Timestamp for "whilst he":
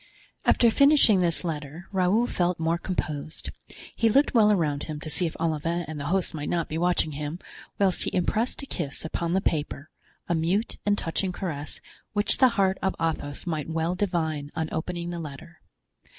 7.77-8.15